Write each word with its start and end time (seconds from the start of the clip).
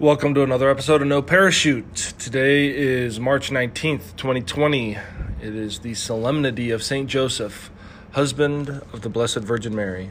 Welcome 0.00 0.32
to 0.36 0.42
another 0.42 0.70
episode 0.70 1.02
of 1.02 1.08
No 1.08 1.20
Parachute. 1.20 2.14
Today 2.18 2.74
is 2.74 3.20
March 3.20 3.50
19th, 3.50 4.16
2020. 4.16 4.92
It 4.92 5.02
is 5.42 5.80
the 5.80 5.92
solemnity 5.92 6.70
of 6.70 6.82
St. 6.82 7.06
Joseph, 7.06 7.70
husband 8.12 8.70
of 8.94 9.02
the 9.02 9.10
Blessed 9.10 9.40
Virgin 9.40 9.76
Mary. 9.76 10.08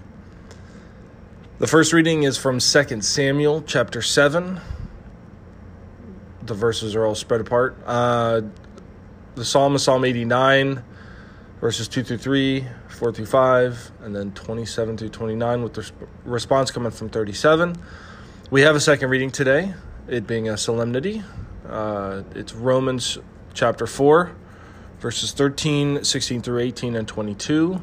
The 1.58 1.66
first 1.66 1.92
reading 1.92 2.22
is 2.22 2.38
from 2.38 2.60
2 2.60 3.02
Samuel 3.02 3.64
chapter 3.64 4.04
7. 4.04 4.62
The 6.44 6.54
verses 6.54 6.96
are 6.96 7.04
all 7.04 7.16
spread 7.16 7.42
apart. 7.42 7.76
Uh, 7.84 8.42
the 9.34 9.44
Psalm 9.44 9.74
is 9.74 9.82
Psalm 9.82 10.06
89, 10.06 10.84
verses 11.62 11.88
2 11.88 12.04
through 12.04 12.20
3, 12.20 12.68
4 12.90 13.12
through 13.12 13.26
5, 13.26 13.92
and 14.04 14.16
then 14.16 14.34
27 14.34 14.98
through 14.98 15.10
29, 15.10 15.64
with 15.64 15.74
the 15.74 15.92
response 16.26 16.70
coming 16.70 16.92
from 16.92 17.10
37. 17.10 17.76
We 18.52 18.62
have 18.62 18.76
a 18.76 18.80
second 18.80 19.12
reading 19.12 19.30
today, 19.30 19.76
it 20.08 20.26
being 20.26 20.50
a 20.50 20.58
solemnity. 20.58 21.22
Uh, 21.68 22.24
it's 22.34 22.52
Romans 22.52 23.20
chapter 23.54 23.86
4, 23.86 24.36
verses 25.00 25.34
13, 25.34 26.04
16 26.04 26.42
through 26.42 26.58
18, 26.58 26.96
and 26.96 27.08
22. 27.08 27.80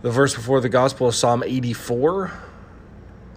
The 0.00 0.10
verse 0.10 0.34
before 0.34 0.62
the 0.62 0.70
gospel 0.70 1.08
is 1.08 1.16
Psalm 1.16 1.42
84, 1.42 2.32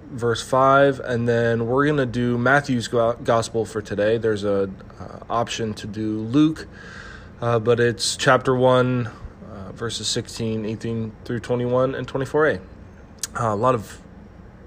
verse 0.10 0.42
5. 0.42 1.02
And 1.02 1.28
then 1.28 1.66
we're 1.66 1.84
going 1.84 1.98
to 1.98 2.06
do 2.06 2.38
Matthew's 2.38 2.88
gospel 2.88 3.66
for 3.66 3.82
today. 3.82 4.18
There's 4.18 4.46
a 4.46 4.70
uh, 5.02 5.20
option 5.30 5.74
to 5.74 5.86
do 5.86 6.20
Luke, 6.20 6.66
uh, 7.42 7.60
but 7.60 7.82
it's 7.82 8.16
chapter 8.16 8.56
1, 8.56 9.08
uh, 9.08 9.72
verses 9.74 10.08
16, 10.08 10.66
18 10.66 11.12
through 11.26 11.42
21, 11.42 11.94
and 11.94 12.08
24a. 12.08 12.62
Uh, 13.38 13.44
a 13.44 13.54
lot 13.54 13.76
of 13.76 14.02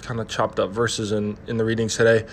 kind 0.04 0.20
of 0.20 0.28
chopped 0.28 0.60
up 0.60 0.70
verses 0.70 1.10
in, 1.10 1.36
in 1.46 1.56
the 1.56 1.64
readings 1.64 1.96
today. 1.96 2.26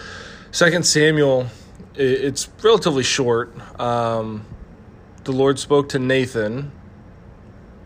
Second 0.51 0.85
Samuel, 0.85 1.47
it's 1.95 2.49
relatively 2.61 3.03
short. 3.03 3.53
Um, 3.79 4.45
the 5.23 5.31
Lord 5.31 5.57
spoke 5.57 5.89
to 5.89 5.99
Nathan 5.99 6.71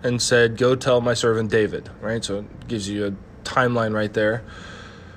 and 0.04 0.22
said, 0.22 0.58
Go 0.58 0.76
tell 0.76 1.02
my 1.02 1.14
servant 1.14 1.52
David, 1.52 1.90
right? 2.02 2.24
So 2.24 2.40
it 2.40 2.68
gives 2.68 2.90
you 2.90 3.08
a 3.08 3.48
timeline 3.48 3.94
right 3.94 4.14
there. 4.14 4.44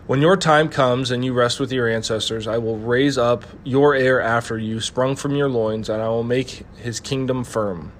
When 0.07 0.23
your 0.23 0.37
time 0.37 0.69
comes 0.69 1.11
and 1.11 1.25
you 1.25 1.35
rest 1.35 1.61
with 1.61 1.71
your 1.71 1.89
ancestors, 1.89 2.47
I 2.47 2.59
will 2.59 2.79
raise 2.79 3.19
up 3.19 3.45
your 3.65 3.95
heir 3.95 4.21
after 4.21 4.59
you, 4.59 4.81
sprung 4.81 5.17
from 5.17 5.37
your 5.37 5.51
loins, 5.51 5.89
and 5.91 6.01
I 6.01 6.09
will 6.09 6.23
make 6.23 6.65
his 6.77 6.99
kingdom 6.99 7.45
firm. 7.45 7.93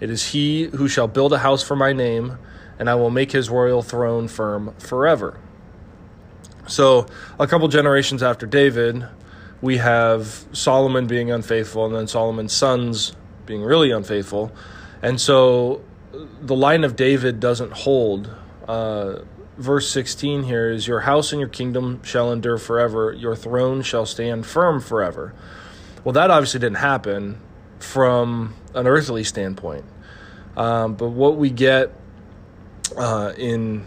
It 0.00 0.10
is 0.10 0.28
he 0.28 0.64
who 0.64 0.88
shall 0.88 1.08
build 1.08 1.32
a 1.32 1.38
house 1.38 1.62
for 1.62 1.76
my 1.76 1.92
name, 1.92 2.38
and 2.78 2.88
I 2.88 2.94
will 2.94 3.10
make 3.10 3.32
his 3.32 3.50
royal 3.50 3.82
throne 3.82 4.26
firm 4.26 4.74
forever. 4.78 5.38
So, 6.66 7.06
a 7.38 7.46
couple 7.46 7.66
generations 7.68 8.22
after 8.22 8.46
David, 8.46 9.06
we 9.60 9.78
have 9.78 10.44
Solomon 10.52 11.06
being 11.06 11.30
unfaithful, 11.30 11.86
and 11.86 11.94
then 11.94 12.06
Solomon's 12.06 12.52
sons 12.52 13.14
being 13.46 13.62
really 13.62 13.90
unfaithful. 13.90 14.52
And 15.02 15.20
so, 15.20 15.82
the 16.40 16.54
line 16.54 16.84
of 16.84 16.96
David 16.96 17.40
doesn't 17.40 17.72
hold. 17.72 18.34
Uh, 18.68 19.22
verse 19.56 19.88
16 19.90 20.44
here 20.44 20.70
is 20.70 20.86
Your 20.86 21.00
house 21.00 21.32
and 21.32 21.40
your 21.40 21.48
kingdom 21.48 22.02
shall 22.02 22.32
endure 22.32 22.58
forever, 22.58 23.12
your 23.12 23.36
throne 23.36 23.82
shall 23.82 24.06
stand 24.06 24.46
firm 24.46 24.80
forever. 24.80 25.34
Well, 26.04 26.12
that 26.12 26.30
obviously 26.30 26.60
didn't 26.60 26.78
happen 26.78 27.40
from 27.78 28.54
an 28.74 28.86
earthly 28.86 29.24
standpoint. 29.24 29.84
Um, 30.56 30.94
but 30.94 31.08
what 31.08 31.36
we 31.36 31.50
get 31.50 31.92
uh, 32.96 33.32
in 33.36 33.86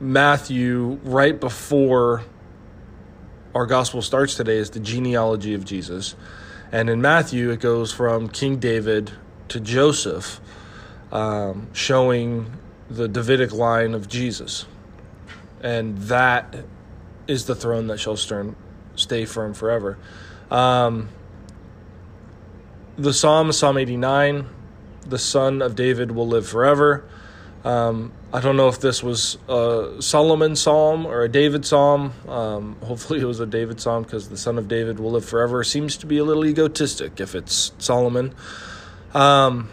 Matthew, 0.00 1.00
right 1.02 1.38
before 1.38 2.22
our 3.54 3.66
gospel 3.66 4.00
starts 4.00 4.36
today, 4.36 4.56
is 4.56 4.70
the 4.70 4.80
genealogy 4.80 5.54
of 5.54 5.64
Jesus. 5.64 6.14
And 6.70 6.88
in 6.88 7.00
Matthew, 7.00 7.50
it 7.50 7.60
goes 7.60 7.92
from 7.92 8.28
King 8.28 8.58
David 8.58 9.10
to 9.48 9.58
Joseph, 9.58 10.40
um, 11.10 11.68
showing 11.72 12.52
the 12.88 13.08
Davidic 13.08 13.52
line 13.52 13.94
of 13.94 14.08
Jesus. 14.08 14.66
And 15.62 15.98
that 16.02 16.64
is 17.26 17.46
the 17.46 17.54
throne 17.54 17.88
that 17.88 17.98
shall 17.98 18.16
stern, 18.16 18.54
stay 18.94 19.24
firm 19.24 19.54
forever. 19.54 19.98
Um, 20.50 21.08
the 22.96 23.12
Psalm, 23.12 23.52
Psalm 23.52 23.78
89, 23.78 24.46
the 25.06 25.18
son 25.18 25.62
of 25.62 25.74
David 25.74 26.10
will 26.10 26.28
live 26.28 26.46
forever. 26.46 27.08
Um, 27.64 28.12
I 28.30 28.40
don't 28.40 28.56
know 28.56 28.68
if 28.68 28.78
this 28.78 29.02
was 29.02 29.38
a 29.48 29.96
Solomon 30.00 30.54
psalm 30.54 31.06
or 31.06 31.22
a 31.22 31.30
David 31.30 31.64
psalm. 31.64 32.12
Um, 32.28 32.76
hopefully, 32.84 33.20
it 33.20 33.24
was 33.24 33.40
a 33.40 33.46
David 33.46 33.80
psalm 33.80 34.02
because 34.02 34.28
the 34.28 34.36
son 34.36 34.58
of 34.58 34.68
David 34.68 35.00
will 35.00 35.12
live 35.12 35.24
forever 35.24 35.64
seems 35.64 35.96
to 35.98 36.06
be 36.06 36.18
a 36.18 36.24
little 36.24 36.44
egotistic 36.44 37.20
if 37.20 37.34
it's 37.34 37.72
Solomon. 37.78 38.34
Um, 39.14 39.70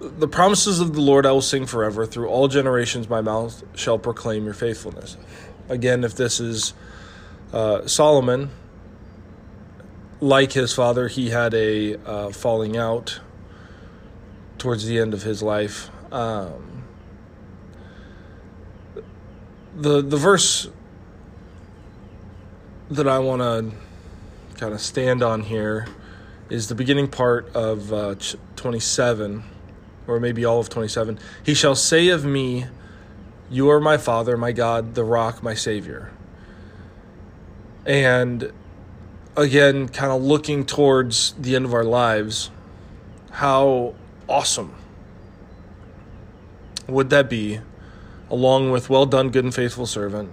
the 0.00 0.26
promises 0.26 0.80
of 0.80 0.94
the 0.94 1.00
Lord 1.00 1.26
I 1.26 1.32
will 1.32 1.42
sing 1.42 1.64
forever. 1.64 2.04
Through 2.06 2.28
all 2.28 2.48
generations, 2.48 3.08
my 3.08 3.20
mouth 3.20 3.62
shall 3.78 3.98
proclaim 3.98 4.44
your 4.44 4.54
faithfulness. 4.54 5.16
Again, 5.68 6.02
if 6.02 6.16
this 6.16 6.40
is 6.40 6.74
uh, 7.52 7.86
Solomon, 7.86 8.50
like 10.20 10.52
his 10.52 10.72
father, 10.72 11.06
he 11.06 11.30
had 11.30 11.54
a 11.54 11.94
uh, 12.04 12.30
falling 12.30 12.76
out 12.76 13.20
towards 14.58 14.86
the 14.86 14.98
end 14.98 15.14
of 15.14 15.22
his 15.22 15.40
life. 15.40 15.88
Um, 16.16 16.82
the 19.76 20.00
the 20.00 20.16
verse 20.16 20.66
that 22.90 23.06
I 23.06 23.18
want 23.18 23.42
to 23.42 23.76
kind 24.58 24.72
of 24.72 24.80
stand 24.80 25.22
on 25.22 25.42
here 25.42 25.86
is 26.48 26.68
the 26.68 26.74
beginning 26.74 27.08
part 27.08 27.54
of 27.54 27.92
uh, 27.92 28.14
27, 28.54 29.44
or 30.06 30.18
maybe 30.18 30.42
all 30.46 30.58
of 30.58 30.70
27. 30.70 31.18
He 31.42 31.52
shall 31.52 31.74
say 31.74 32.08
of 32.08 32.24
me, 32.24 32.64
You 33.50 33.68
are 33.68 33.80
my 33.80 33.98
Father, 33.98 34.38
my 34.38 34.52
God, 34.52 34.94
the 34.94 35.04
rock, 35.04 35.42
my 35.42 35.52
Savior. 35.52 36.12
And 37.84 38.54
again, 39.36 39.88
kind 39.88 40.12
of 40.12 40.22
looking 40.22 40.64
towards 40.64 41.32
the 41.32 41.56
end 41.56 41.66
of 41.66 41.74
our 41.74 41.84
lives, 41.84 42.50
how 43.32 43.94
awesome 44.26 44.74
would 46.88 47.10
that 47.10 47.28
be, 47.28 47.60
along 48.30 48.70
with 48.70 48.88
well 48.90 49.06
done, 49.06 49.30
good 49.30 49.44
and 49.44 49.54
faithful 49.54 49.86
servant? 49.86 50.30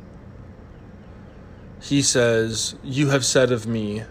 He 1.81 2.01
says, 2.01 2.75
You 2.83 3.09
have 3.09 3.25
said 3.25 3.51
of 3.51 3.67
me, 3.67 4.03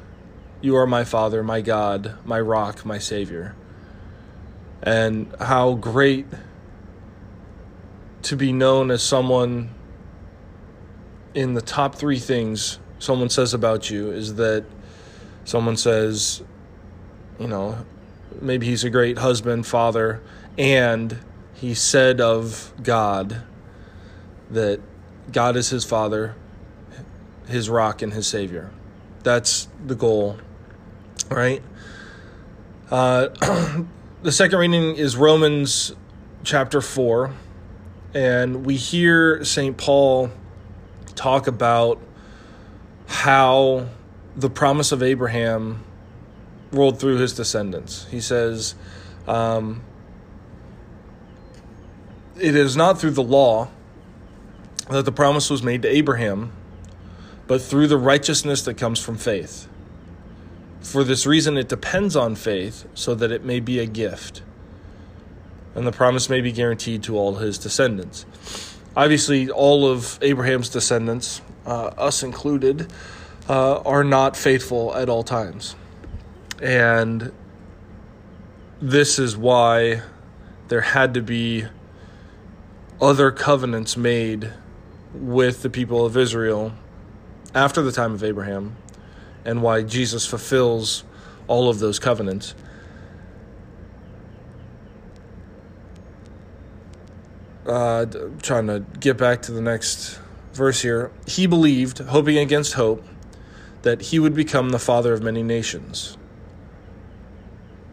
You 0.61 0.77
are 0.77 0.87
my 0.87 1.05
Father, 1.05 1.43
my 1.43 1.61
God, 1.61 2.17
my 2.25 2.41
rock, 2.41 2.85
my 2.85 2.99
Savior. 2.99 3.55
And 4.83 5.33
how 5.41 5.75
great 5.75 6.27
to 8.23 8.37
be 8.37 8.53
known 8.53 8.91
as 8.91 9.03
someone 9.03 9.71
in 11.35 11.55
the 11.55 11.63
top 11.63 11.95
three 11.95 12.19
things 12.19 12.79
someone 12.99 13.29
says 13.29 13.55
about 13.55 13.91
you 13.91 14.11
is 14.11 14.35
that 14.37 14.65
someone 15.45 15.77
says, 15.77 16.43
you 17.39 17.49
know, 17.49 17.85
maybe 18.41 18.67
he's 18.67 18.85
a 18.85 18.91
great 18.91 19.19
husband, 19.19 19.67
father, 19.67 20.21
and 20.57 21.19
he 21.63 21.75
said 21.75 22.21
of 22.21 22.73
God 22.83 23.41
that 24.51 24.81
God 25.31 25.55
is 25.55 25.69
his 25.69 25.85
father, 25.85 26.35
his 27.47 27.71
rock, 27.71 28.03
and 28.03 28.13
his 28.13 28.27
savior. 28.27 28.73
That's 29.23 29.69
the 29.87 29.95
goal, 29.95 30.39
right? 31.31 31.63
Uh, 32.91 33.29
the 34.25 34.33
second 34.33 34.59
reading 34.59 34.97
is 34.97 35.17
Romans 35.17 35.95
chapter 36.43 36.81
4, 36.81 37.33
and 38.13 38.67
we 38.67 38.75
hear 38.75 39.45
St. 39.45 39.77
Paul 39.77 40.33
talk 41.15 41.47
about 41.47 42.01
how 43.07 43.87
the 44.35 44.51
promise 44.51 44.91
of 44.91 45.01
Abraham 45.01 45.85
rolled 46.73 46.99
through 46.99 47.19
his 47.19 47.33
descendants. 47.33 48.09
He 48.11 48.21
says, 48.21 48.75
um, 49.29 49.85
It 52.39 52.57
is 52.57 52.77
not 52.77 52.99
through 52.99 53.11
the 53.11 53.23
law 53.23 53.69
that 54.91 55.05
the 55.05 55.13
promise 55.13 55.51
was 55.51 55.63
made 55.63 55.83
to 55.83 55.89
Abraham, 55.89 56.53
but 57.47 57.61
through 57.61 57.87
the 57.87 57.99
righteousness 57.99 58.63
that 58.63 58.75
comes 58.75 58.99
from 59.01 59.17
faith. 59.17 59.69
For 60.81 61.05
this 61.05 61.27
reason, 61.27 61.57
it 61.57 61.69
depends 61.69 62.17
on 62.17 62.35
faith 62.35 62.87
so 62.95 63.15
that 63.15 63.31
it 63.31 63.45
may 63.45 63.61
be 63.61 63.79
a 63.79 63.87
gift, 63.87 64.43
and 65.75 65.87
the 65.87 65.93
promise 65.93 66.29
may 66.29 66.41
be 66.41 66.53
guaranteed 66.53 67.03
to 67.05 67.17
all 67.17 67.37
his 67.37 67.59
descendants. 67.59 68.27
Obviously, 68.97 69.51
all 69.51 69.87
of 69.87 70.19
Abraham's 70.23 70.69
descendants, 70.69 71.41
uh, 71.65 71.87
us 71.97 72.23
included, 72.23 72.93
uh, 73.49 73.79
are 73.81 74.05
not 74.05 74.37
faithful 74.37 74.95
at 74.95 75.09
all 75.09 75.23
times. 75.23 75.77
And 76.61 77.33
this 78.81 79.19
is 79.19 79.37
why 79.37 80.03
there 80.69 80.81
had 80.81 81.15
to 81.15 81.23
be 81.23 81.67
other 83.03 83.33
covenants 83.33 83.97
made 83.97 84.53
with 85.13 85.63
the 85.63 85.69
people 85.69 86.07
of 86.07 86.17
Israel 86.17 86.73
after 87.53 87.83
the 87.83 87.91
time 87.91 88.15
of 88.15 88.23
Abraham 88.23 88.77
and 89.45 89.61
why 89.61 89.83
Jesus 89.83 90.25
fulfills 90.25 91.03
all 91.49 91.69
of 91.69 91.81
those 91.81 91.99
covenants. 91.99 92.55
Uh, 97.67 98.07
trying 98.41 98.69
to 98.69 98.85
get 99.01 99.17
back 99.17 99.43
to 99.43 99.53
the 99.53 99.61
next 99.61 100.21
verse 100.53 100.83
here. 100.83 101.11
He 101.27 101.49
believed, 101.49 101.99
hoping 101.99 102.39
against 102.39 102.75
hope, 102.75 103.05
that 103.83 104.01
he 104.01 104.21
would 104.21 104.35
become 104.35 104.71
the 104.71 104.79
father 104.79 105.13
of 105.13 105.23
many 105.23 105.43
nations. 105.43 106.17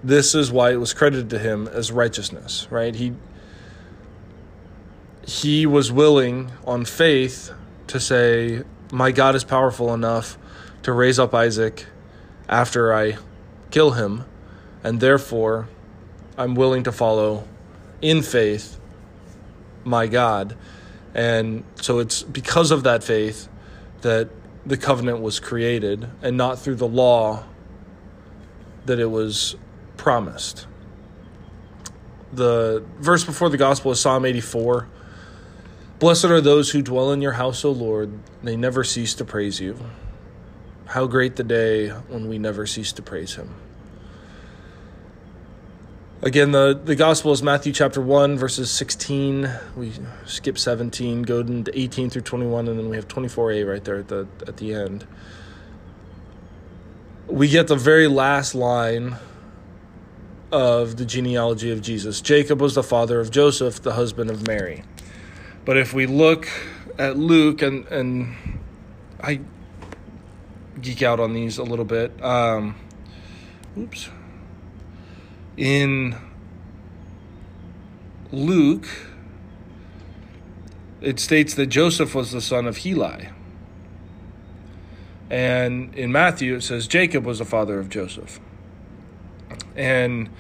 This 0.04 0.36
is 0.36 0.52
why 0.52 0.72
it 0.72 0.76
was 0.78 0.94
credited 0.94 1.32
to 1.32 1.40
him 1.40 1.68
as 1.68 1.92
righteousness, 1.92 2.68
right? 2.70 2.96
He 2.96 3.14
he 5.30 5.66
was 5.66 5.92
willing 5.92 6.52
on 6.66 6.86
faith 6.86 7.52
to 7.88 8.00
say, 8.00 8.64
My 8.92 9.12
God 9.12 9.36
is 9.36 9.44
powerful 9.44 9.94
enough 9.94 10.38
to 10.84 10.92
raise 10.92 11.20
up 11.20 11.34
Isaac 11.36 11.86
after 12.48 12.94
I 12.94 13.18
kill 13.70 13.92
him, 13.92 14.26
and 14.84 15.00
therefore 15.00 15.68
I'm 16.38 16.56
willing 16.56 16.84
to 16.84 16.92
follow 16.92 17.48
in 18.02 18.24
faith 18.24 18.80
my 19.84 20.08
God. 20.08 20.56
And 21.14 21.64
so 21.76 22.00
it's 22.00 22.24
because 22.24 22.72
of 22.72 22.84
that 22.84 23.04
faith 23.04 23.48
that 24.02 24.30
the 24.66 24.78
covenant 24.78 25.22
was 25.22 25.40
created 25.40 26.10
and 26.22 26.38
not 26.38 26.60
through 26.60 26.76
the 26.76 26.88
law 26.88 27.44
that 28.86 29.00
it 29.00 29.08
was 29.12 29.56
promised. 29.98 30.66
The 32.32 32.84
verse 33.00 33.24
before 33.24 33.50
the 33.50 33.58
gospel 33.58 33.92
is 33.92 34.00
Psalm 34.00 34.26
84. 34.26 34.88
Blessed 36.00 36.26
are 36.26 36.40
those 36.40 36.72
who 36.72 36.82
dwell 36.82 37.12
in 37.12 37.22
your 37.22 37.34
house, 37.34 37.66
O 37.66 37.72
Lord. 37.72 38.20
They 38.42 38.56
never 38.56 38.86
cease 38.86 39.14
to 39.16 39.26
praise 39.26 39.60
you. 39.60 39.78
How 40.86 41.08
great 41.08 41.36
the 41.36 41.44
day 41.44 41.90
when 41.90 42.30
we 42.30 42.40
never 42.40 42.66
cease 42.66 42.94
to 42.94 43.02
praise 43.02 43.36
him. 43.36 43.54
Again, 46.22 46.52
the, 46.52 46.80
the 46.82 46.96
gospel 46.96 47.34
is 47.34 47.44
Matthew 47.44 47.74
chapter 47.74 48.02
1, 48.02 48.38
verses 48.38 48.72
16. 48.72 49.50
We 49.76 49.92
skip 50.26 50.58
17, 50.58 51.24
go 51.24 51.40
into 51.40 51.78
18 51.78 52.10
through 52.10 52.24
21, 52.24 52.70
and 52.70 52.80
then 52.80 52.90
we 52.90 52.96
have 52.96 53.08
24a 53.08 53.70
right 53.70 53.84
there 53.84 53.98
at 53.98 54.08
the, 54.08 54.28
at 54.48 54.58
the 54.58 54.74
end. 54.74 55.06
We 57.28 57.50
get 57.50 57.68
the 57.68 57.76
very 57.76 58.08
last 58.08 58.56
line 58.56 59.18
of 60.52 60.96
the 60.98 61.06
genealogy 61.06 61.72
of 61.72 61.82
Jesus. 61.82 62.22
Jacob 62.22 62.62
was 62.62 62.76
the 62.76 62.84
father 62.84 63.20
of 63.20 63.32
Joseph, 63.32 63.82
the 63.82 63.94
husband 63.94 64.30
of 64.30 64.48
Mary. 64.48 64.84
But 65.70 65.78
if 65.78 65.94
we 65.94 66.08
look 66.08 66.48
at 66.98 67.16
Luke, 67.16 67.62
and, 67.62 67.86
and 67.90 68.36
I 69.22 69.40
geek 70.82 71.04
out 71.04 71.20
on 71.20 71.34
these 71.34 71.60
a 71.60 71.64
little 71.64 71.86
bit. 71.86 72.24
Um, 72.24 72.74
oops 73.78 74.10
in 75.56 76.16
Luke, 78.32 78.88
it 81.02 81.20
states 81.20 81.54
that 81.54 81.68
Joseph 81.68 82.16
was 82.16 82.32
the 82.32 82.42
son 82.42 82.66
of 82.66 82.78
Heli. 82.78 83.30
And 85.30 85.94
in 85.94 86.12
Matthew, 86.12 86.56
it 86.56 86.64
says 86.64 86.88
Jacob 86.88 87.28
was 87.28 87.38
the 87.38 87.46
father 87.46 87.78
of 87.78 87.90
Joseph. 87.90 88.40
And, 89.76 90.32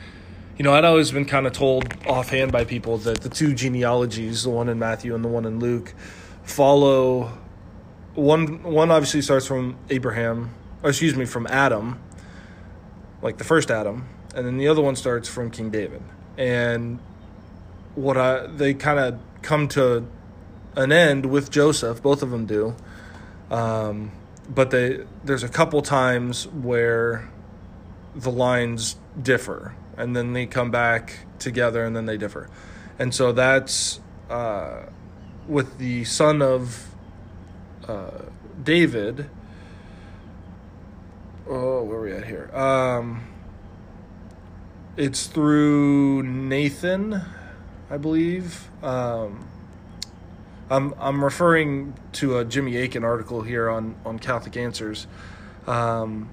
you 0.59 0.63
know, 0.63 0.73
I'd 0.73 0.83
always 0.83 1.09
been 1.09 1.23
kind 1.23 1.47
of 1.47 1.53
told 1.53 1.93
offhand 2.05 2.51
by 2.51 2.65
people 2.65 2.97
that 2.99 3.21
the 3.21 3.29
two 3.29 3.53
genealogies, 3.53 4.43
the 4.43 4.49
one 4.49 4.67
in 4.67 4.77
Matthew 4.77 5.15
and 5.15 5.23
the 5.23 5.29
one 5.29 5.45
in 5.45 5.59
Luke, 5.59 5.93
follow. 6.43 7.31
One, 8.13 8.61
one 8.63 8.91
obviously 8.91 9.21
starts 9.21 9.47
from 9.47 9.77
Abraham, 9.89 10.53
or 10.83 10.89
excuse 10.89 11.15
me, 11.15 11.23
from 11.23 11.47
Adam, 11.47 11.97
like 13.21 13.37
the 13.37 13.45
first 13.45 13.71
Adam, 13.71 14.09
and 14.35 14.45
then 14.45 14.57
the 14.57 14.67
other 14.67 14.81
one 14.81 14.97
starts 14.97 15.29
from 15.29 15.49
King 15.49 15.69
David. 15.69 16.01
And 16.37 16.99
what 17.95 18.17
I 18.17 18.47
they 18.47 18.73
kind 18.73 18.99
of 18.99 19.17
come 19.41 19.69
to 19.69 20.05
an 20.75 20.91
end 20.91 21.25
with 21.25 21.51
Joseph. 21.51 22.03
Both 22.03 22.21
of 22.21 22.31
them 22.31 22.45
do, 22.45 22.75
um, 23.49 24.11
but 24.49 24.71
they 24.71 25.05
there's 25.23 25.43
a 25.43 25.49
couple 25.49 25.81
times 25.81 26.47
where 26.47 27.29
the 28.13 28.31
lines 28.31 28.97
differ, 29.21 29.73
and 29.99 30.15
then 30.15 30.33
they 30.33 30.47
come 30.47 30.71
back 30.71 31.19
together, 31.37 31.83
and 31.83 31.95
then 31.95 32.07
they 32.07 32.17
differ, 32.17 32.49
and 32.97 33.13
so 33.13 33.31
that's 33.31 33.99
uh, 34.29 34.83
with 35.47 35.77
the 35.77 36.05
son 36.05 36.41
of 36.41 36.87
uh, 37.87 38.23
David. 38.63 39.29
Oh, 41.47 41.83
where 41.83 41.97
are 41.97 42.01
we 42.01 42.11
at 42.11 42.25
here? 42.25 42.49
Um, 42.55 43.27
it's 44.95 45.27
through 45.27 46.23
Nathan, 46.23 47.21
I 47.89 47.97
believe. 47.97 48.69
Um, 48.83 49.47
I'm 50.69 50.93
I'm 50.99 51.23
referring 51.23 51.95
to 52.13 52.37
a 52.37 52.45
Jimmy 52.45 52.77
Akin 52.77 53.03
article 53.03 53.41
here 53.41 53.69
on 53.69 53.95
on 54.05 54.19
Catholic 54.19 54.55
Answers. 54.55 55.07
Um, 55.65 56.29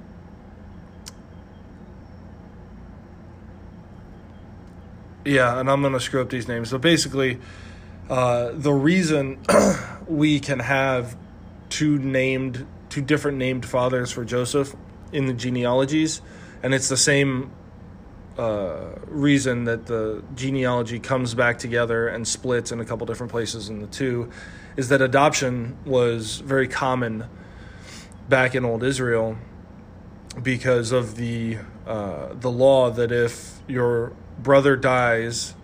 yeah, 5.27 5.59
and 5.59 5.71
I'm 5.71 5.83
gonna 5.83 6.01
screw 6.01 6.23
up 6.23 6.31
these 6.31 6.49
names. 6.49 6.71
So 6.71 6.79
basically, 6.79 7.39
uh, 8.09 8.51
the 8.55 8.73
reason 8.73 9.39
we 10.07 10.41
can 10.41 10.61
have 10.61 11.17
two 11.69 11.99
named 11.99 12.67
two 12.89 13.03
different 13.03 13.39
named 13.39 13.67
fathers 13.67 14.13
for 14.13 14.25
Joseph 14.25 14.75
in 15.13 15.27
the 15.27 15.33
genealogies, 15.35 16.23
and 16.63 16.73
it's 16.73 16.89
the 16.89 16.97
same 16.97 17.51
uh, 18.39 18.95
reason 19.07 19.65
that 19.65 19.87
the 19.87 20.23
genealogy 20.35 20.99
comes 20.99 21.35
back 21.35 21.59
together 21.59 22.09
and 22.09 22.27
splits 22.27 22.71
in 22.71 22.81
a 22.81 22.85
couple 22.85 23.07
different 23.07 23.33
places 23.33 23.69
in 23.69 23.81
the 23.81 23.87
two 23.87 24.31
is 24.77 24.91
that 24.91 25.01
adoption 25.01 25.77
was 25.87 26.41
very 26.41 26.69
common 26.69 27.25
back 28.29 28.55
in 28.55 28.65
old 28.65 28.83
Israel 28.83 29.39
because 30.43 30.93
of 30.93 31.17
the 31.17 31.59
uh, 31.87 32.35
the 32.35 32.51
law 32.51 32.91
that 32.91 33.13
if 33.13 33.61
your 33.67 34.13
brother 34.39 34.77
dies 34.77 35.55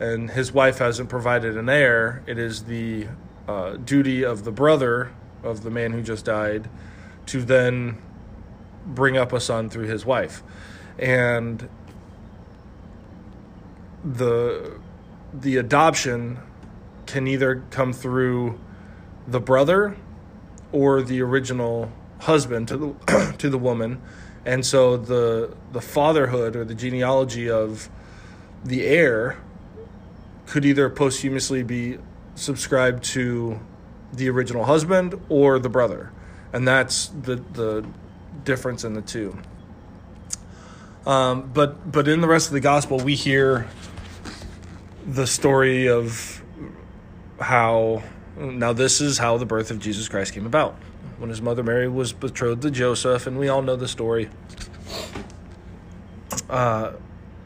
and 0.00 0.30
his 0.30 0.52
wife 0.52 0.78
hasn't 0.78 1.08
provided 1.08 1.56
an 1.56 1.68
heir, 1.68 2.22
it 2.26 2.38
is 2.38 2.64
the 2.64 3.06
uh, 3.46 3.72
duty 3.72 4.24
of 4.24 4.44
the 4.44 4.52
brother 4.52 5.12
of 5.42 5.62
the 5.62 5.70
man 5.70 5.92
who 5.92 6.02
just 6.02 6.24
died 6.24 6.68
to 7.26 7.42
then 7.42 7.98
bring 8.86 9.16
up 9.16 9.32
a 9.32 9.40
son 9.40 9.68
through 9.68 9.86
his 9.86 10.04
wife. 10.04 10.42
And 10.98 11.68
the 14.04 14.78
the 15.32 15.56
adoption 15.56 16.38
can 17.06 17.26
either 17.26 17.62
come 17.70 17.92
through 17.92 18.58
the 19.26 19.40
brother 19.40 19.96
or 20.72 21.02
the 21.02 21.20
original 21.22 21.90
husband 22.24 22.68
to 22.68 22.76
the 22.76 23.34
to 23.38 23.48
the 23.48 23.58
woman. 23.58 24.00
And 24.44 24.64
so 24.64 24.96
the 24.96 25.54
the 25.72 25.80
fatherhood 25.80 26.56
or 26.56 26.64
the 26.64 26.74
genealogy 26.74 27.48
of 27.50 27.88
the 28.64 28.84
heir 28.84 29.38
could 30.46 30.64
either 30.64 30.90
posthumously 30.90 31.62
be 31.62 31.98
subscribed 32.34 33.04
to 33.04 33.58
the 34.12 34.28
original 34.28 34.64
husband 34.64 35.20
or 35.28 35.58
the 35.58 35.68
brother. 35.68 36.12
And 36.52 36.66
that's 36.66 37.08
the 37.08 37.36
the 37.36 37.86
difference 38.44 38.84
in 38.84 38.94
the 38.94 39.02
two. 39.02 39.36
Um, 41.06 41.50
but 41.52 41.90
but 41.90 42.08
in 42.08 42.20
the 42.20 42.28
rest 42.28 42.48
of 42.48 42.54
the 42.54 42.60
gospel, 42.60 42.98
we 42.98 43.14
hear 43.14 43.68
the 45.06 45.26
story 45.26 45.88
of 45.88 46.42
how 47.40 48.02
now 48.36 48.72
this 48.72 49.00
is 49.00 49.18
how 49.18 49.36
the 49.36 49.46
birth 49.46 49.70
of 49.70 49.78
Jesus 49.78 50.08
Christ 50.08 50.32
came 50.32 50.46
about. 50.46 50.76
When 51.18 51.30
his 51.30 51.40
mother 51.40 51.62
Mary 51.62 51.88
was 51.88 52.12
betrothed 52.12 52.62
to 52.62 52.70
Joseph, 52.70 53.26
and 53.26 53.38
we 53.38 53.48
all 53.48 53.62
know 53.62 53.76
the 53.76 53.88
story. 53.88 54.30
Uh, 56.50 56.92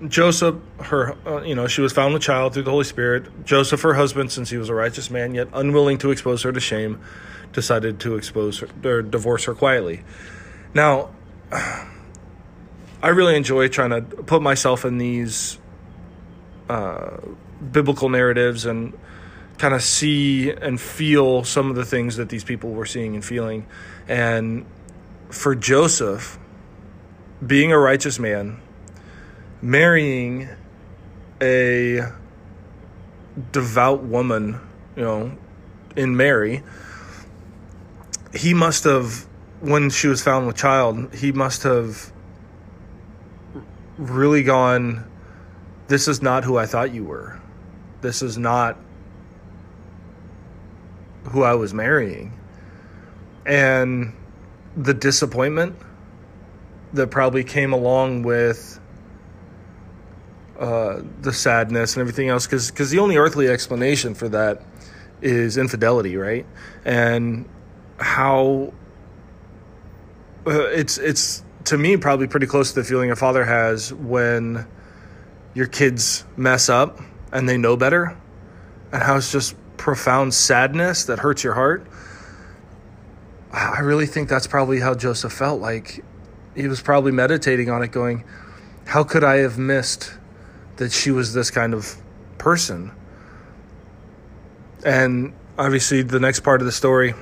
Joseph, 0.06 0.56
her, 0.80 1.16
uh, 1.26 1.42
you 1.42 1.54
know, 1.54 1.66
she 1.66 1.80
was 1.80 1.92
found 1.92 2.14
with 2.14 2.22
child 2.22 2.54
through 2.54 2.62
the 2.62 2.70
Holy 2.70 2.84
Spirit. 2.84 3.44
Joseph, 3.44 3.82
her 3.82 3.94
husband, 3.94 4.30
since 4.30 4.50
he 4.50 4.56
was 4.56 4.68
a 4.68 4.75
righteous 4.75 5.10
man, 5.10 5.34
yet 5.34 5.48
unwilling 5.52 5.98
to 5.98 6.10
expose 6.10 6.42
her 6.42 6.52
to 6.52 6.60
shame, 6.60 7.00
decided 7.52 7.98
to 8.00 8.16
expose 8.16 8.60
her 8.60 8.68
or 8.84 9.02
divorce 9.02 9.44
her 9.44 9.54
quietly. 9.54 10.04
Now, 10.72 11.10
I 13.02 13.08
really 13.08 13.37
enjoy 13.37 13.68
trying 13.68 13.90
to 13.90 14.02
put 14.02 14.42
myself 14.42 14.84
in 14.84 14.98
these 14.98 15.58
uh, 16.68 17.16
biblical 17.72 18.08
narratives 18.08 18.66
and 18.66 18.96
kind 19.59 19.75
of 19.75 19.83
see 19.83 20.50
and 20.50 20.81
feel 20.81 21.45
some 21.45 21.69
of 21.69 21.77
the 21.77 21.85
things 21.85 22.17
that 22.17 22.29
these 22.29 22.45
people 22.45 22.71
were 22.71 22.87
seeing 22.87 23.15
and 23.15 23.25
feeling. 23.25 23.67
And 24.09 24.65
for 25.31 25.55
Joseph, 25.55 26.38
being 27.45 27.73
a 27.73 27.79
righteous 27.79 28.19
man, 28.19 28.61
marrying 29.61 30.49
a 31.43 32.03
devout 33.53 34.03
woman, 34.05 34.61
you 34.97 35.03
know, 35.03 35.37
in 35.97 36.17
Mary, 36.17 36.62
he 38.35 38.55
must 38.55 38.85
have, 38.85 39.27
when 39.61 39.91
she 39.91 40.07
was 40.07 40.23
found 40.23 40.47
with 40.47 40.57
child, 40.57 41.15
he 41.15 41.33
must 41.33 41.65
have 41.65 42.12
really 43.97 44.45
gone, 44.45 45.05
This 45.88 46.07
is 46.07 46.23
not 46.23 46.45
who 46.45 46.57
I 46.57 46.67
thought 46.67 46.93
you 46.93 47.05
were. 47.05 47.41
This 48.00 48.23
is 48.23 48.38
not 48.38 48.77
who 51.28 51.42
I 51.42 51.54
was 51.54 51.73
marrying. 51.73 52.32
And 53.47 54.12
the 54.76 54.94
disappointment 54.94 55.76
that 56.92 57.11
probably 57.11 57.44
came 57.44 57.73
along 57.73 58.23
with 58.23 58.80
uh, 60.58 61.02
the 61.20 61.32
sadness 61.32 61.94
and 61.94 62.00
everything 62.00 62.28
else, 62.28 62.47
because 62.47 62.90
the 62.90 62.99
only 62.99 63.16
earthly 63.16 63.49
explanation 63.49 64.14
for 64.14 64.28
that 64.28 64.62
is 65.23 65.56
infidelity, 65.56 66.16
right? 66.16 66.47
And 66.85 67.49
how 67.99 68.73
uh, 70.47 70.66
it's 70.68 70.99
it's 70.99 71.42
to 71.64 71.76
me 71.76 71.97
probably 71.97 72.26
pretty 72.26 72.47
close 72.47 72.73
to 72.73 72.80
the 72.80 72.85
feeling 72.85 73.11
a 73.11 73.16
father 73.16 73.44
has 73.44 73.92
when 73.92 74.66
your 75.54 75.66
kids 75.66 76.25
mess 76.37 76.68
up 76.68 77.00
and 77.32 77.49
they 77.49 77.58
know 77.58 77.76
better, 77.76 78.16
and 78.92 79.02
how 79.02 79.16
it's 79.16 79.32
just 79.32 79.54
profound 79.78 80.35
sadness 80.35 81.04
that 81.04 81.20
hurts 81.20 81.42
your 81.42 81.54
heart. 81.54 81.87
I 83.50 83.80
really 83.80 84.06
think 84.06 84.28
that's 84.28 84.47
probably 84.47 84.80
how 84.80 84.94
Joseph 84.94 85.32
felt. 85.32 85.61
Like 85.61 86.04
he 86.54 86.68
was 86.68 86.82
probably 86.82 87.12
meditating 87.12 87.70
on 87.70 87.82
it, 87.82 87.92
going, 87.92 88.25
How 88.87 89.04
could 89.04 89.25
I 89.25 89.37
have 89.37 89.56
missed 89.56 90.12
that 90.76 90.92
she 90.92 91.11
was 91.11 91.32
this 91.32 91.50
kind 91.50 91.73
of 91.73 91.97
person? 92.37 92.92
And 94.85 95.32
obviously, 95.56 96.02
the 96.02 96.20
next 96.20 96.40
part 96.40 96.61
of 96.61 96.66
the 96.66 96.73
story 96.73 97.14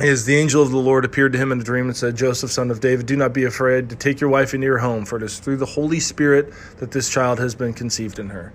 is 0.00 0.24
the 0.24 0.36
angel 0.36 0.62
of 0.62 0.70
the 0.70 0.78
Lord 0.78 1.04
appeared 1.04 1.32
to 1.32 1.38
him 1.38 1.52
in 1.52 1.60
a 1.60 1.64
dream 1.64 1.86
and 1.86 1.96
said, 1.96 2.16
Joseph, 2.16 2.50
son 2.50 2.70
of 2.70 2.80
David, 2.80 3.06
do 3.06 3.16
not 3.16 3.32
be 3.32 3.44
afraid 3.44 3.90
to 3.90 3.96
take 3.96 4.20
your 4.20 4.30
wife 4.30 4.54
into 4.54 4.64
your 4.64 4.78
home, 4.78 5.04
for 5.04 5.16
it 5.16 5.22
is 5.22 5.38
through 5.38 5.58
the 5.58 5.66
Holy 5.66 6.00
Spirit 6.00 6.52
that 6.78 6.90
this 6.90 7.08
child 7.08 7.38
has 7.38 7.54
been 7.54 7.72
conceived 7.72 8.18
in 8.18 8.30
her. 8.30 8.52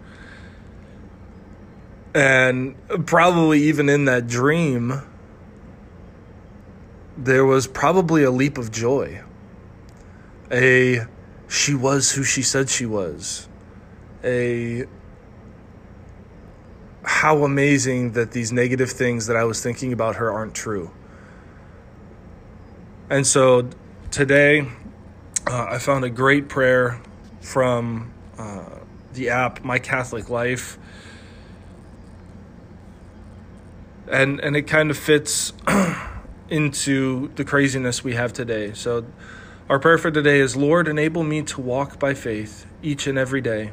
And 2.14 2.76
probably 3.06 3.64
even 3.64 3.88
in 3.90 4.06
that 4.06 4.28
dream, 4.28 5.02
there 7.18 7.46
was 7.46 7.68
probably 7.68 8.24
a 8.24 8.32
leap 8.32 8.58
of 8.58 8.72
joy. 8.72 9.22
A 10.52 11.06
she 11.48 11.76
was 11.76 12.12
who 12.12 12.24
she 12.24 12.42
said 12.42 12.70
she 12.70 12.86
was. 12.86 13.48
A 14.24 14.86
how 17.04 17.44
amazing 17.44 18.12
that 18.14 18.32
these 18.32 18.52
negative 18.52 18.92
things 18.92 19.28
that 19.28 19.36
I 19.36 19.44
was 19.44 19.62
thinking 19.62 19.94
about 19.94 20.18
her 20.18 20.32
aren't 20.32 20.54
true. 20.54 20.92
And 23.10 23.26
so 23.26 23.70
today, 24.12 24.68
uh, 25.48 25.68
I 25.72 25.80
found 25.80 26.06
a 26.06 26.10
great 26.10 26.48
prayer 26.48 27.02
from 27.42 28.14
uh, 28.38 28.66
the 29.14 29.30
app 29.30 29.64
My 29.64 29.80
Catholic 29.80 30.30
Life. 30.30 30.78
And, 34.10 34.40
and 34.40 34.56
it 34.56 34.64
kind 34.64 34.90
of 34.90 34.98
fits 34.98 35.54
into 36.50 37.32
the 37.36 37.46
craziness 37.46 38.04
we 38.04 38.16
have 38.16 38.34
today. 38.34 38.74
So, 38.74 39.06
our 39.70 39.78
prayer 39.78 40.00
for 40.00 40.10
today 40.10 40.40
is 40.40 40.56
Lord, 40.56 40.88
enable 40.88 41.24
me 41.24 41.44
to 41.44 41.62
walk 41.62 42.00
by 42.00 42.16
faith 42.16 42.66
each 42.82 43.06
and 43.06 43.20
every 43.20 43.40
day. 43.40 43.72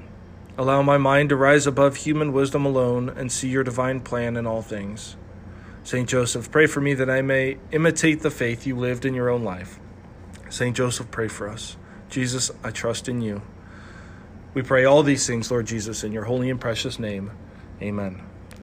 Allow 0.58 0.82
my 0.82 0.98
mind 0.98 1.30
to 1.30 1.36
rise 1.36 1.66
above 1.66 1.96
human 1.96 2.32
wisdom 2.32 2.66
alone 2.66 3.08
and 3.08 3.32
see 3.32 3.48
your 3.48 3.64
divine 3.64 4.00
plan 4.00 4.36
in 4.36 4.46
all 4.46 4.62
things. 4.62 5.16
St. 5.84 6.08
Joseph, 6.08 6.50
pray 6.50 6.66
for 6.66 6.80
me 6.80 6.94
that 6.94 7.08
I 7.08 7.22
may 7.22 7.58
imitate 7.72 8.20
the 8.20 8.30
faith 8.30 8.66
you 8.66 8.76
lived 8.76 9.04
in 9.04 9.14
your 9.14 9.30
own 9.30 9.44
life. 9.44 9.78
St. 10.50 10.76
Joseph, 10.76 11.10
pray 11.10 11.28
for 11.28 11.48
us. 11.48 11.76
Jesus, 12.10 12.50
I 12.64 12.70
trust 12.70 13.08
in 13.08 13.20
you. 13.22 13.42
We 14.52 14.62
pray 14.62 14.84
all 14.84 15.02
these 15.02 15.26
things, 15.26 15.50
Lord 15.50 15.66
Jesus, 15.66 16.02
in 16.02 16.12
your 16.12 16.24
holy 16.24 16.50
and 16.50 16.60
precious 16.60 16.98
name. 16.98 17.30
Amen. 17.80 18.22